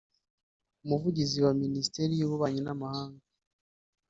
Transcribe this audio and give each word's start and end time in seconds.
Umuvugizi 0.83 1.37
wa 1.45 1.51
Minisiteri 1.61 2.13
y’Ububanyi 2.15 2.61
n’Amahanga 2.63 3.23